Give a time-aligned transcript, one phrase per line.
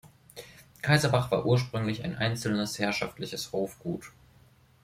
[0.81, 4.05] Kaisersbach war ursprünglich ein einzelnes herrschaftliches Hofgut.